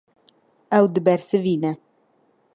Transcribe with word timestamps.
Ew 0.77 0.85
dibersivîne. 0.93 1.71